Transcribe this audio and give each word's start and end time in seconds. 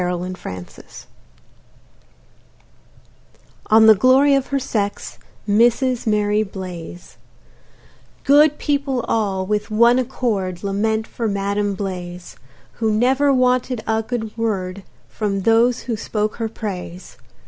AN 0.01 0.07
ELEGY 0.07 0.35
On 3.67 3.85
the 3.85 3.93
Glory 3.93 4.33
of 4.33 4.47
her 4.47 4.57
Sex, 4.57 5.19
Mrs. 5.47 6.07
Mary 6.07 6.41
Blaize 6.41 7.17
Good 8.23 8.57
people 8.57 9.01
all, 9.01 9.45
with 9.45 9.69
one 9.69 9.99
accord, 9.99 10.63
Lament 10.63 11.05
for 11.05 11.27
Madam 11.27 11.75
Blaize, 11.75 12.35
Who 12.79 12.91
never 12.91 13.31
wanted 13.31 13.83
a 13.85 14.01
good 14.01 14.35
word 14.35 14.81
From 15.07 15.41
those 15.41 15.81
who 15.81 15.95
spoke 15.95 16.37
her 16.37 16.49
praise. 16.49 17.17